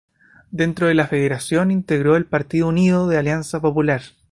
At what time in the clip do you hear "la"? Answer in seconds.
0.95-1.05